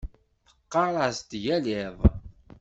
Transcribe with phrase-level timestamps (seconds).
[0.69, 1.97] Teɣɣar-as-d yal iḍ.